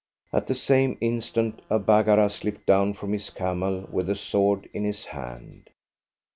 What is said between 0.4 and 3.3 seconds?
the same instant a Baggara slipped down from his